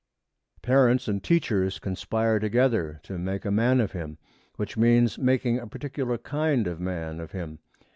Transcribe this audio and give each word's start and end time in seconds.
Parents 0.63 1.07
and 1.07 1.23
teachers 1.23 1.77
conspire 1.77 2.39
together 2.39 2.99
to 3.03 3.19
make 3.19 3.45
a 3.45 3.51
man 3.51 3.79
of 3.79 3.91
him, 3.91 4.17
which 4.55 4.75
means 4.75 5.19
making 5.19 5.59
a 5.59 5.67
particular 5.67 6.17
kind 6.17 6.65
of 6.65 6.79
man 6.79 7.19
of 7.19 7.33
him. 7.33 7.59